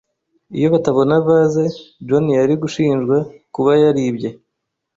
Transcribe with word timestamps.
Iyo 0.57 0.67
batabona 0.73 1.13
vase, 1.27 1.63
John 2.07 2.25
yari 2.39 2.53
gushinjwa 2.63 3.17
kuba 3.53 3.71
yaribye. 3.83 4.29